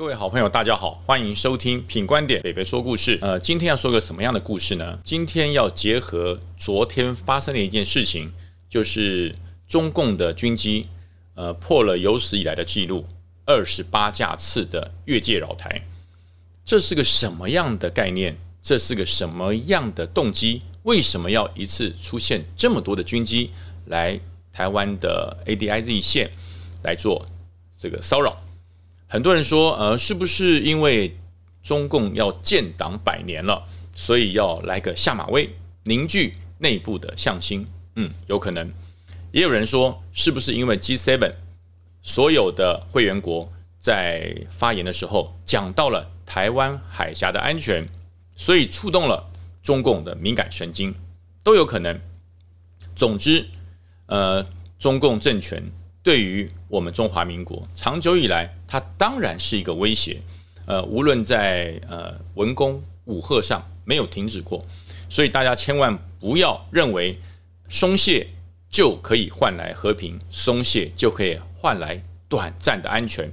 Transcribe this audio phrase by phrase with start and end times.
[0.00, 3.18] 各位好朋友，大家好，欢迎收听品观点北北说故事。
[3.20, 4.98] 呃，今天要说个什么样的故事呢？
[5.04, 8.32] 今天要结合昨天发生的一件事情，
[8.70, 9.34] 就是
[9.68, 10.88] 中共的军机
[11.34, 13.04] 呃破了有史以来的记录，
[13.44, 15.82] 二十八架次的越界扰台。
[16.64, 18.38] 这是个什么样的概念？
[18.62, 20.62] 这是个什么样的动机？
[20.84, 23.50] 为什么要一次出现这么多的军机
[23.84, 24.18] 来
[24.50, 26.30] 台湾的 ADIZ 线
[26.82, 27.26] 来做
[27.78, 28.40] 这个骚扰？
[29.12, 31.16] 很多人说，呃，是不是因为
[31.64, 35.50] 中共要建党百年了，所以要来个下马威，
[35.82, 37.66] 凝聚内部的向心？
[37.96, 38.72] 嗯，有可能。
[39.32, 41.32] 也有人说，是不是因为 G7
[42.04, 47.84] 所有的会员国在发言的时候讲到了台湾海峡的安全，
[48.36, 49.28] 所以触动了
[49.60, 50.94] 中共的敏感神经，
[51.42, 52.00] 都有可能。
[52.94, 53.48] 总之，
[54.06, 54.46] 呃，
[54.78, 55.60] 中共政权。
[56.02, 60.20] 对于我们中华民国，长久以来，它当然是一个威胁。
[60.64, 64.62] 呃，无论在呃文攻武赫上没有停止过，
[65.10, 67.18] 所以大家千万不要认为
[67.68, 68.26] 松懈
[68.70, 73.30] 就可以换来和平，松懈就可以换来短暂的安全。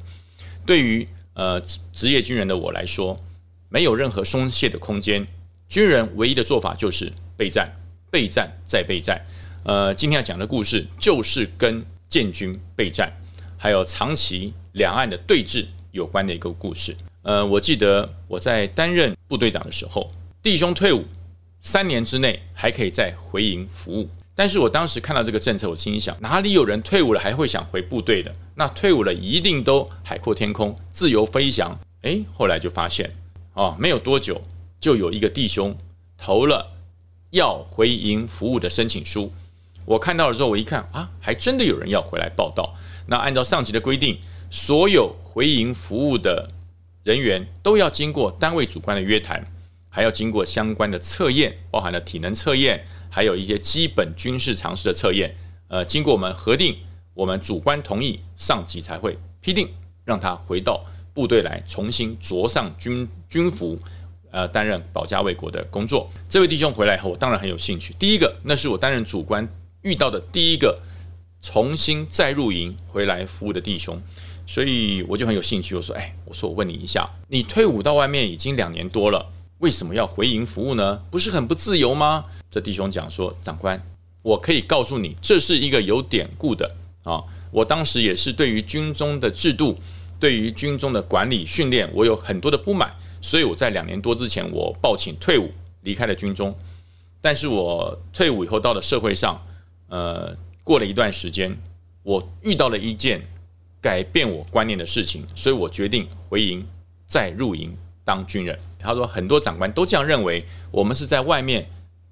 [0.65, 1.61] 对于呃
[1.93, 3.17] 职业军人的我来说，
[3.69, 5.25] 没有任何松懈的空间。
[5.69, 7.71] 军人唯一的做法就是备战、
[8.11, 9.25] 备战再备战。
[9.63, 11.81] 呃，今天要讲的故事就是跟。
[12.09, 13.11] 建军备战，
[13.58, 16.95] 还有长期两岸的对峙有关的一个故事。
[17.23, 20.09] 呃，我记得我在担任部队长的时候，
[20.41, 21.03] 弟兄退伍
[21.61, 24.09] 三年之内还可以再回营服务。
[24.33, 28.33] 但是我当时看到这个政策，我心想，哪里有人退伍了还会想回部队的？
[28.53, 31.78] 那退伍了一定都海阔天空，自由飞翔。
[32.03, 33.11] 诶，后来就发现，
[33.53, 34.39] 哦，没有多久
[34.80, 35.75] 就有一个弟兄
[36.17, 36.72] 投了
[37.31, 39.33] 要回营服务的申请书。
[39.88, 42.75] 我看到了之后，我一看啊，还真的有人要回来报道。
[43.05, 46.45] 那按照上级的规定，所有回营服务的
[47.03, 49.47] 人员都要经过单位主观的约谈，
[49.88, 55.34] 还要经过相关的测验，包含了体能测验，还有一些基本军事常识的测验。
[55.69, 56.78] 呃，经过我们核定，
[57.13, 59.69] 我们主观同意，上级才会批定
[60.03, 60.83] 让他回到
[61.13, 63.79] 部队来，重新着上军军服，
[64.31, 66.12] 呃，担任保家卫国的工作。
[66.28, 67.95] 这位弟兄回来后，我当然很有兴趣。
[67.97, 69.47] 第一个，那是我担任主观。
[69.81, 70.81] 遇到的第一个
[71.41, 74.01] 重新再入营回来服务的弟兄，
[74.45, 75.75] 所以我就很有兴趣。
[75.75, 81.01] 我说：“哎，我说我问你一下，你退伍到外面已经两年多了，为什么要回营服务呢？
[81.11, 83.81] 不是很不自由吗？”这弟兄讲说：“长官，
[84.23, 87.23] 我可以告诉你，这是一个有典故的啊。
[87.51, 89.77] 我当时也是对于军中的制度，
[90.19, 95.51] 对于军中的管理训练，我有很多的不满，所以我在两年多之前，我报请退伍，
[95.83, 96.53] 离开了军中。
[97.21, 99.39] 但是我退伍以后到了社会上。”
[99.90, 101.58] 呃，过了一段时间，
[102.03, 103.22] 我遇到了一件
[103.81, 106.66] 改变我观念的事情，所以我决定回营
[107.08, 108.58] 再入营当军人。
[108.78, 111.70] 他说，很多长官都这样认为，我们是在外面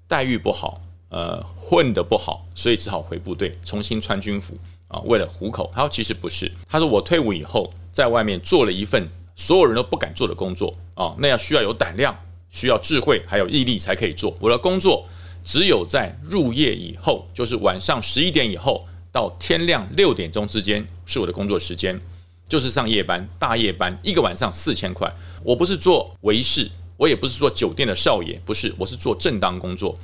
[0.08, 4.56] 待遇不好，呃，混得不好，所以只好回部队重新穿军服
[4.88, 5.70] 啊，为了糊口。
[5.74, 6.50] 他说，其实不是。
[6.66, 12.16] 他说，我退伍以后在外面做了一份所有人都不敢做的工作啊，那要需要有胆量，
[12.48, 14.34] 需要智慧，还有毅力才可以做。
[14.40, 15.06] 我的工作。
[15.46, 21.98] 只有在入夜以后，就是晚上十一点以后到天亮六点钟之间，是我的工作时间，
[22.48, 25.08] 就是上夜班、大夜班，一个晚上四千块。
[25.44, 29.96] 我不是做维士，我也不是做酒店的少爷，不是，我是做正当工作。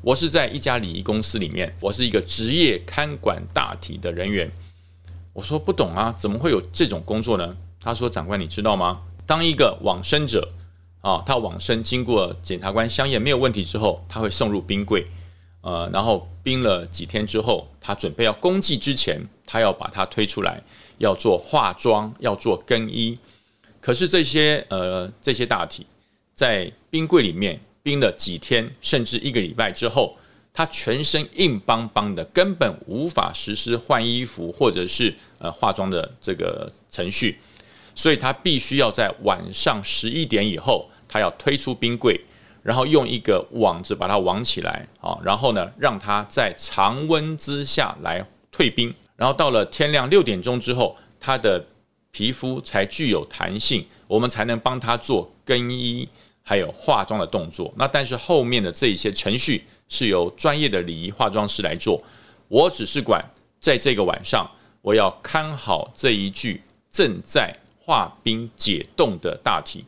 [0.00, 4.50] 我是在一家礼仪公司里面，我是一个职业看管大体的人员。
[5.32, 7.56] 我说不懂啊，怎么会有这种工作呢？
[7.80, 9.02] 他说：“长官，你知道吗？
[9.24, 10.50] 当一个往生者。”
[11.02, 15.04] 啊，他往生经过检察官香验没有问题之后，他会送入冰柜，
[15.60, 20.62] 呃，然后冰了几天之后，他准备要公祭之前，他要把它推出来，
[20.98, 23.18] 要做化妆，要做更衣。
[23.80, 25.84] 可是这些呃这些大体
[26.34, 30.16] 在冰柜里面冰了几天，甚至一个礼拜之后，
[30.54, 37.40] 他全身硬邦邦的，根本无法实施换衣服或者是呃化妆的这个程序，
[37.96, 40.88] 所以他必须要在晚上十一点以后。
[41.12, 42.18] 他要推出冰柜，
[42.62, 51.62] 然后用一个网子把它网起来，啊，然后呢，让它在常温之下来退冰，然后到了天亮六点钟之后，他的
[52.12, 56.08] 皮肤才具有弹性，我们才能帮他做更衣
[56.42, 57.70] 还有化妆的动作。
[57.76, 62.02] 那但是后面的这一些程序是由专业的礼仪化妆师来做，
[62.48, 63.22] 我只是管
[63.60, 64.50] 在这个晚上，
[64.80, 69.84] 我要看好这一具正在化冰解冻的大体。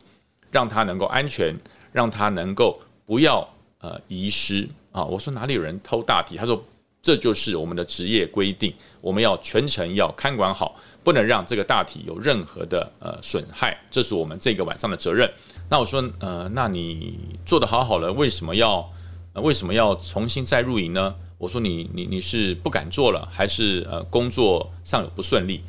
[0.55, 1.53] 让他能够安全，
[1.91, 3.45] 让他能够不要
[3.81, 5.03] 呃遗失啊！
[5.03, 6.37] 我说哪里有人偷大体？
[6.37, 6.63] 他说
[7.03, 10.73] 这就是我们的职业规定，我们要全程要看管好，
[11.03, 15.29] 不能让这个大体有任何的呃损害，这是我们这个晚上的责任。
[15.69, 18.89] 那我说，呃，那你做的好好了，为什么要
[19.33, 21.13] 为什么要重新再入营呢？
[21.37, 25.61] 我说你你你是不敢做了，还是呃工作上有不顺利？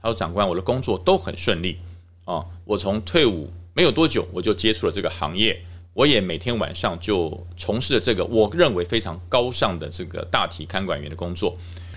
[0.00, 1.76] 他说长官，我的工作都很顺利
[2.24, 5.58] 啊，我从退伍没有多久，我就接触了这个行业。
[5.94, 11.56] 我也每天晚上就从事了这个我认为非常高尚的这个大体看管员的工作，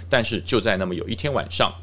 [0.09, 1.75] 但是就在那么有一天晚上，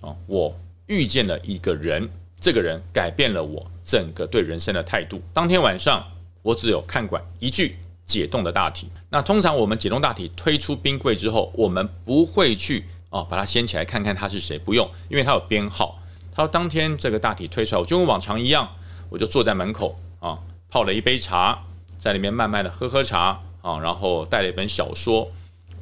[0.00, 0.52] 啊，我
[0.88, 2.10] 遇见了一个人，
[2.40, 5.22] 这个人改变了我整个对人生的态度。
[5.32, 6.04] 当天晚上，
[6.42, 8.88] 我只有看管一具解冻的大体。
[9.08, 16.00] 那通常我们解冻大体推出冰柜之后，我们不会去哦把它掀起来看看他是谁，不用，因为他有编号。
[16.32, 18.68] 他说当天这个大体推出来，我就跟往常一样，
[19.14, 20.36] 我就坐在门口啊。
[20.68, 21.56] 泡了一杯茶，
[22.00, 25.30] 在里面慢慢的喝喝茶啊，然后带了一本小说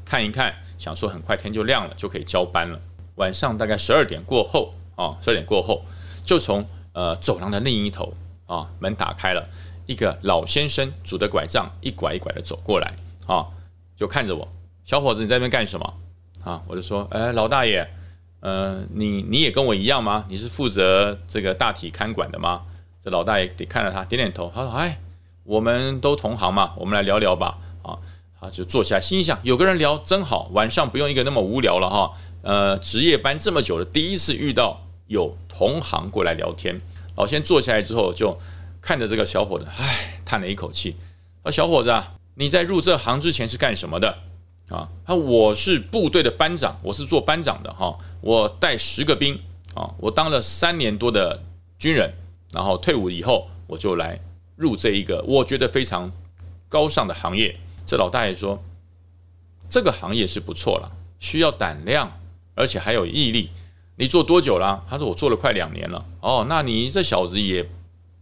[0.05, 2.79] 看一看，想说很快天就亮了，就可以交班了。
[3.15, 5.83] 晚上大概十二点过后啊，十二点过后，
[6.23, 8.13] 就从呃走廊的另一头
[8.45, 9.49] 啊，门打开了，
[9.87, 12.95] 一个老先生拄着拐杖，一拐一拐的走过来
[13.27, 13.47] 啊，
[13.97, 14.47] 就看着我，
[14.85, 15.95] 小伙子你在那边干什么
[16.45, 16.63] 啊？
[16.67, 17.89] 我就说，哎，老大爷，
[18.41, 20.27] 呃，你你也跟我一样吗？
[20.29, 22.67] 你是负责这个大体看管的吗？
[23.03, 24.53] 这老大爷得看着他，点点头。
[24.55, 25.01] 他说：“哎，
[25.43, 27.99] 我们都同行嘛，我们来聊聊吧。”啊，
[28.41, 32.13] 他就坐下，心想：有个人聊真好，晚上不用一个那么无聊了哈。
[32.43, 36.81] 呃，值夜班这么久了，第一次遇到有同行过来聊天。
[37.17, 38.39] 老先坐下来之后，就
[38.81, 40.95] 看着这个小伙子，唉，叹了一口气。
[41.43, 44.19] 说：“小伙子啊，你在入这行之前是干什么的？”
[44.71, 49.39] 啊，他我是部队的班长，我是做班长的哈，我带十个兵
[49.75, 51.43] 啊，我当了三年多的
[51.79, 52.15] 军人。
[52.53, 54.21] 然后退伍以后，我就来
[54.57, 56.13] 入这一个我觉得非常
[56.69, 57.57] 高尚的行业。
[57.85, 58.63] 这老大爷说，
[59.69, 62.13] 这个行业是不错了，需要胆量，
[62.55, 63.51] 而且还有毅力。
[63.97, 64.85] 你做多久了？
[64.89, 66.05] 他说我做了快两年了。
[66.21, 67.69] 哦，那你这小子也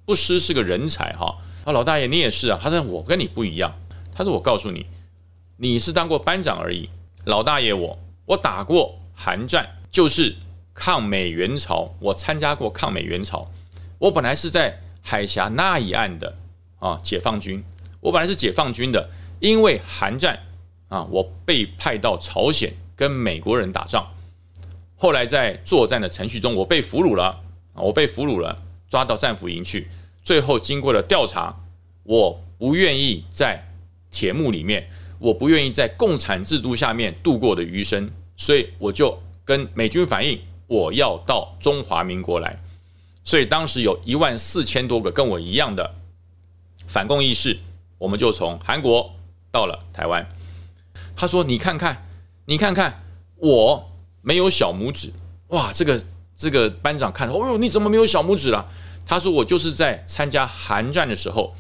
[0.04, 1.38] 不失是个人才哈。
[1.64, 2.58] 啊，老大爷你也是啊。
[2.60, 3.72] 他说我跟你不一样。
[4.12, 4.86] 他说我告诉你，
[5.56, 6.88] 你是当过班长而已。
[7.24, 10.36] 老大爷我我打过韩战，就是
[10.74, 13.48] 抗美援朝，我参加过抗美援朝。
[14.00, 16.34] 我本来是在海峡那一岸的
[16.78, 17.62] 啊，解放军。
[18.00, 19.10] 我本来是解放军的，
[19.40, 20.40] 因为韩战
[20.88, 24.02] 啊，我被派到朝鲜跟美国人打仗。
[24.96, 27.42] 后来在作战的程序中，我被俘虏了，
[27.74, 28.56] 我被俘虏了，
[28.88, 29.90] 抓到战俘营去。
[30.24, 31.54] 最后经过了调查，
[32.04, 33.62] 我不愿意在
[34.10, 34.88] 铁幕里面，
[35.18, 38.08] 我不愿意在共产制度下面度过的余生，
[38.38, 42.58] 所以我就跟美军反映，我要到中华民国来。
[43.22, 45.94] 所以当时有一万四千多个跟我一样的
[46.86, 47.58] 反共义士，
[47.98, 49.14] 我们就从韩国
[49.52, 50.26] 到了台湾。
[51.14, 52.06] 他说：“你看看，
[52.46, 53.04] 你看看，
[53.36, 55.12] 我没有小拇指。”
[55.48, 56.02] 哇，这个
[56.34, 58.68] 这个班长看，哦哟，你怎么没有小拇指了？
[59.04, 61.54] 他说：“我就是在参加韩战的时候，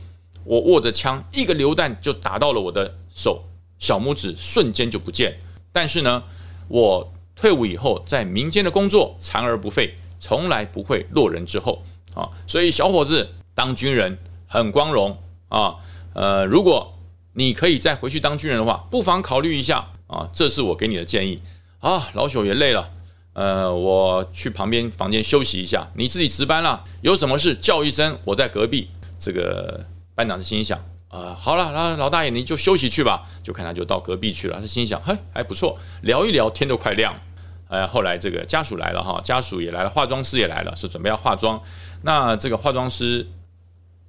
[0.44, 3.42] 我握着枪，一个榴弹就打到了我的手，
[3.78, 5.38] 小拇指瞬间就不见。
[5.70, 6.24] 但是呢，
[6.68, 11.82] 我退伍以后在民间的工作，残而不废。”从来不会落人之后
[12.14, 15.18] 啊，所以小伙子当军人很光荣
[15.48, 15.74] 啊。
[16.12, 16.92] 呃，如果
[17.32, 20.28] 你可以再回去当军人的话，不妨考虑一下啊。
[20.32, 21.40] 这是我给你的建议
[21.78, 22.08] 啊。
[22.12, 22.90] 老朽也累了，
[23.32, 28.88] 呃，我去旁边房间休息一下，你自己值班了，有什么事叫一声，我在隔壁。
[29.18, 30.78] 这个班长是心想
[31.08, 33.26] 啊，好了，老老大爷你就休息去吧。
[33.42, 37.14] 就看他就到隔壁去了，他心想，嘿，还不错，聊一聊天都快亮。
[37.70, 41.62] 呃，后来这个家属来了哈，家属也来了，化妆师也来了，是准备要化妆。
[42.02, 43.24] 那这个化妆师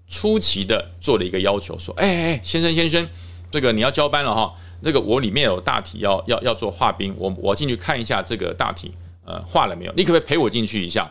[0.07, 3.07] 出奇的做了一个要求，说：“哎哎，先生先生，
[3.51, 4.51] 这个你要交班了哈，
[4.83, 8.91] 这个我里面有大体要要要做化冰，我我进去看一下这个大体，
[9.23, 9.93] 呃，化了没有？
[9.95, 11.07] 你可不可以陪我进去一下？”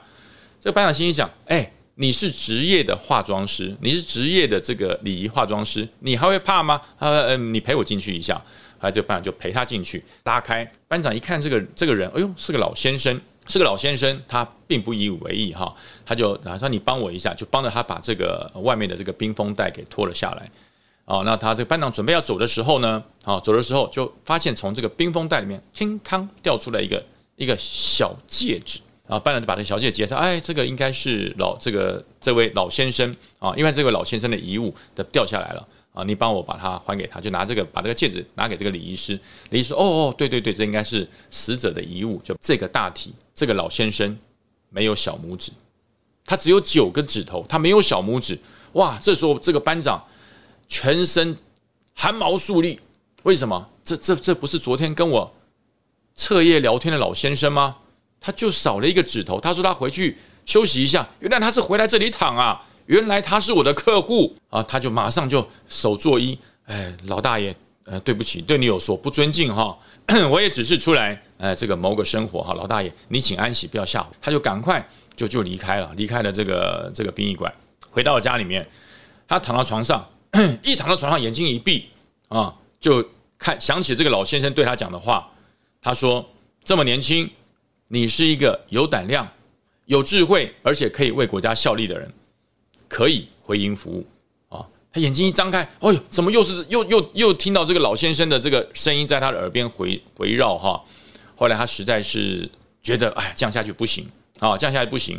[0.61, 6.81] 这班长心里想：“哎，你是职业的化妆师，你是职业的这个礼仪化妆师，你还会怕吗？
[6.99, 8.43] 呃，你陪我进去一下。”
[8.81, 10.71] 来，这个班长就陪他进去，拉开。
[10.89, 20.51] 班长一看这个这个人，哎呦，是个老先生，是个老先生，他并不以为意哈，他就打算你帮我一下，就帮着他把这个外面的这个冰封带给脱了下来。
[21.05, 27.05] 哦，那他这个班长准备要走的时候呢，啊，走的时候就发现从这个冰封袋里面，乒康掉出来一个
[27.37, 35.69] 一个小戒指，啊，班长就把这个小戒指接上，哎，这个应该是老这个这位老先生啊，因为这位老先生的遗物的掉下来了。
[35.93, 39.19] 啊，你帮我把它还给他，就拿这个把这个戒指拿给这个礼仪师。
[39.51, 42.21] 礼仪师，哦哦，对对对，这应该是死者的遗物。
[42.23, 44.17] 就这个大体，这个老先生
[44.69, 45.51] 没有小拇指，
[46.25, 48.39] 他只有九个指头，他没有小拇指。
[48.75, 50.05] 哇，这时候这个班长
[50.69, 51.37] 全身
[51.95, 52.79] 汗毛竖立，
[53.25, 53.69] 为什么？
[53.83, 55.35] 这这这不是昨天跟我
[56.15, 57.77] 彻夜聊天的老先生吗？
[58.21, 59.41] 他就少了一个指头。
[59.41, 61.09] 他说他回去休息一下。
[61.19, 62.65] 原来他是回来这里躺啊！
[62.91, 64.61] 原来他是我的客户啊！
[64.65, 67.55] 他就马上就手作揖，哎，老大爷，
[67.85, 69.79] 呃，对不起，对你有所不尊敬哈。
[70.29, 72.53] 我也只是出来，呃，这个谋个生活哈。
[72.55, 74.09] 老大爷，你请安息，不要吓我。
[74.21, 77.53] 他就赶快就就离开了，离开了这个这个殡仪馆，
[77.93, 78.69] 回到了家里面。
[79.29, 80.05] 他躺到床上，
[80.61, 81.89] 一躺到床上，眼睛一闭
[82.27, 85.31] 啊，就看想起这个老先生对他讲的话。
[85.81, 86.29] 他说
[86.65, 87.31] ：“这么年轻，
[87.87, 89.27] 你是一个有胆量、
[89.87, 92.13] 有智慧，而且可以为国家效力的人，
[93.01, 94.07] 可以回音服务
[94.51, 94.61] 啊！”
[94.93, 100.85] 他眼睛一张开，哎呦，怎么又是又又又听到这个老先生的这个声音在他的耳边回回绕哈？
[101.35, 102.47] 后来他实在是
[102.83, 104.07] 觉得，哎，这样下去不行
[104.39, 105.19] 啊，降下去不行。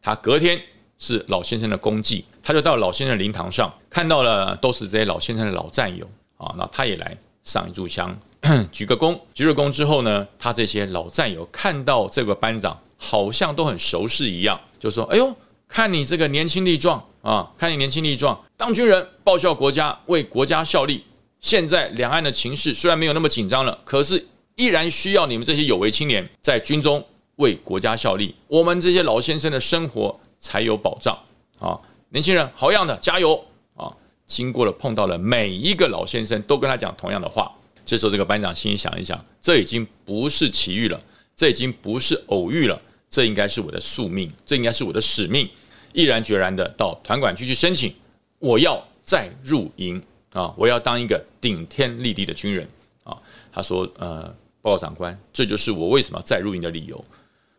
[0.00, 0.58] 他隔天
[0.98, 6.08] 是老先生的功绩，他就到老先生灵堂上，看到了都是这些老先生的老战友
[6.38, 8.18] 啊，那他也来上一炷香。
[8.72, 15.36] 鞠个躬，鞠了躬之后呢，他这些老战友看到这个班长好像都很熟识一样，就说：“哎呦，
[15.68, 21.04] 看你这个年轻力壮啊，看你年轻力壮，当军人报效国家，为国家效力。
[21.40, 27.02] 现在两岸的情势虽然没有那么紧张了，可是依然需要你们这些有为青年在军中
[27.36, 31.18] 为国家效力，我们这些老先生的生活才有保障
[31.58, 31.78] 啊！
[32.10, 33.42] 年轻人，好样的，加油
[33.74, 33.90] 啊！
[34.26, 37.50] 经过了碰到了每一个老先生，都跟他讲同样的话。”
[37.86, 41.00] 这时候，这个班长心里想一想，这已经不是奇遇了，
[41.34, 45.48] 这已经不是偶遇了，这应该是我的宿命，这应该是我的使命。
[45.92, 47.94] 毅然决然的到团管区去申请，
[48.38, 50.54] 我要再入营啊！
[50.56, 52.66] 我要当一个顶天立地的军人
[53.04, 53.16] 啊！
[53.52, 54.22] 他说：“呃，
[54.62, 57.04] 报告长官，这就是我为什么要再入营的理由。”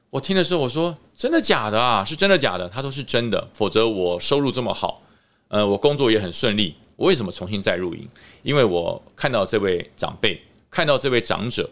[0.09, 2.03] 我听的时候，我说：“真的假的啊？
[2.03, 5.01] 是真的假的？”他说：“是真的，否则我收入这么好，
[5.47, 8.07] 呃，我工作也很顺利。”我为什么重新再入营？
[8.43, 11.67] 因为我看到这位长辈，看到这位长者，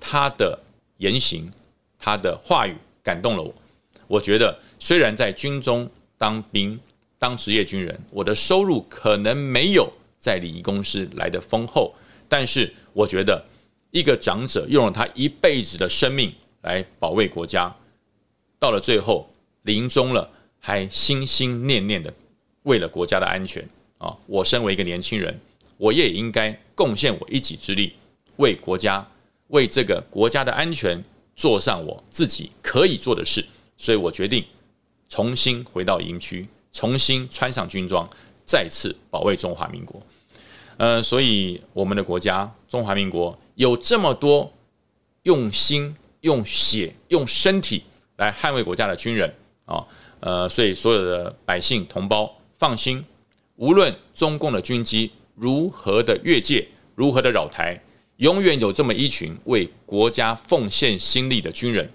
[0.00, 0.58] 他的
[0.98, 1.48] 言行，
[1.98, 3.54] 他的话语感动了我。
[4.08, 5.88] 我觉得，虽然在军中
[6.22, 6.78] 当兵
[7.18, 11.92] 当职业军人，我的收入可能没有在礼仪公司来的丰厚，
[12.28, 13.44] 但是我觉得，
[13.90, 17.74] 一个长者用了他一辈子的生命来保卫国家，
[18.60, 19.28] 到了最后
[19.62, 22.14] 临终了，还心心念念的
[22.62, 23.68] 为了国家的安全。
[23.98, 24.16] 啊！
[24.26, 25.36] 我身为一个年轻人，
[25.76, 27.94] 我也应该贡献我一己之力，
[28.36, 29.04] 为国家、
[29.48, 31.02] 为这个国家的安全
[31.34, 33.44] 做上我自己可以做的事。
[33.76, 34.44] 所以我决定
[35.12, 38.08] 重新回到营区，重新穿上军装，
[38.46, 40.00] 再次保卫中华民国。
[40.78, 44.50] 呃，所以我们的国家中华民国有这么多
[45.24, 47.84] 用心、用血、用身体
[48.16, 49.30] 来捍卫国家的军人
[49.66, 49.86] 啊！
[50.20, 53.04] 呃，所以所有的百姓同胞放心。
[53.56, 57.78] 无论中共的军机如何的越界，如何的扰台，
[58.16, 61.86] 永远有这么一群为国家奉献心力的军人，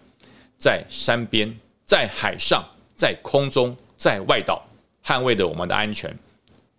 [0.59, 1.51] 在山边、
[1.83, 2.63] 在海上、
[2.97, 4.61] 在空中、在外岛，
[5.01, 6.13] 捍卫着我们的安全。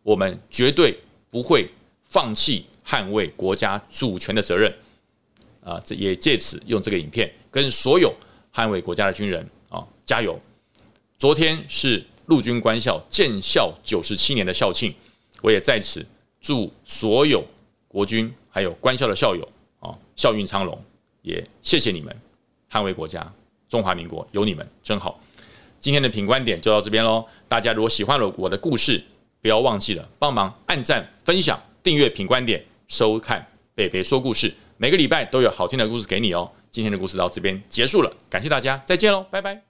[0.03, 0.99] 我们绝对
[1.31, 1.67] 不会
[2.05, 4.71] 放弃捍卫国家主权的责任。
[5.65, 8.15] 啊，这也借此用这个影片跟所有
[8.53, 10.39] 捍卫国家的军人啊加油！
[11.17, 12.05] 昨天是。
[12.29, 14.95] 陆军官校建校九十七年的校庆，
[15.41, 16.05] 我也在此
[16.43, 17.43] 祝所有
[17.89, 19.49] 国军还有官校的校友
[19.81, 20.79] 啊，校运昌隆，
[21.23, 22.15] 也谢谢你们
[22.71, 23.33] 捍卫国家，
[23.67, 25.19] 中华民国有你们真好。
[25.81, 29.03] 今天的品观点就到这边喽，大家如果喜欢了我的故事，
[29.41, 36.51] 不要忘记了帮忙按赞、分享、订阅品观点，收看北北说故事，每个礼拜都有好听的故事给你哦。
[36.71, 39.68] 今天的故事到这边结束了，感谢大家，再见喽，拜拜。